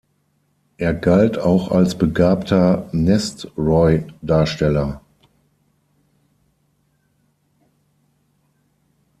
[0.77, 4.99] Er galt auch als begabter Nestroy-Darsteller.